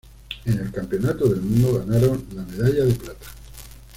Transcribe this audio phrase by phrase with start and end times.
[0.45, 3.27] En el Campeonato del mundo ganaron la medalla de plata.